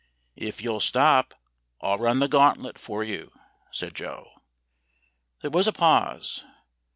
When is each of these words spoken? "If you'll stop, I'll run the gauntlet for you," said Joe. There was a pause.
"If 0.39 0.63
you'll 0.63 0.79
stop, 0.79 1.35
I'll 1.79 1.99
run 1.99 2.17
the 2.21 2.27
gauntlet 2.27 2.79
for 2.79 3.03
you," 3.03 3.33
said 3.69 3.93
Joe. 3.93 4.31
There 5.41 5.51
was 5.51 5.67
a 5.67 5.71
pause. 5.71 6.43